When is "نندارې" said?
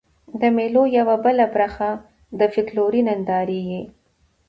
3.09-3.59